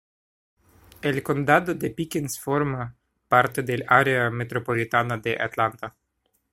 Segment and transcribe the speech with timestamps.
[1.03, 2.95] El condado de Pickens forma
[3.27, 5.95] parte del área metropolitana de Atlanta.